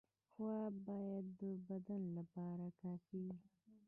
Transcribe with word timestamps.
خواب 0.31 0.73
باید 0.87 1.25
د 1.39 1.43
بدن 1.67 2.01
لپاره 2.17 2.65
کافي 2.81 3.19
وي. 3.25 3.35